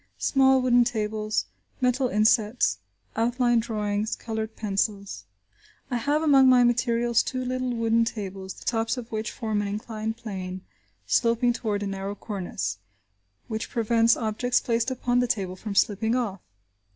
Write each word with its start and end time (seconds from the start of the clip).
Small 0.17 0.63
wooden 0.63 0.83
tables; 0.83 1.45
metal 1.79 2.07
insets, 2.07 2.79
outline 3.15 3.59
drawings, 3.59 4.15
coloured 4.15 4.55
pencils. 4.55 5.25
I 5.91 5.97
have 5.97 6.23
among 6.23 6.49
my 6.49 6.63
materials 6.63 7.21
two 7.21 7.45
little 7.45 7.69
wooden 7.75 8.03
tables, 8.03 8.55
the 8.55 8.65
tops 8.65 8.97
of 8.97 9.11
which 9.11 9.29
form 9.31 9.61
an 9.61 9.67
inclined 9.67 10.17
plane 10.17 10.61
sloping 11.05 11.53
toward 11.53 11.83
a 11.83 11.85
narrow 11.85 12.15
cornice, 12.15 12.79
which 13.47 13.69
prevents 13.69 14.17
objects 14.17 14.59
placed 14.59 14.89
upon 14.89 15.19
the 15.19 15.27
table 15.27 15.55
from 15.55 15.75
slipping 15.75 16.15
off. 16.15 16.41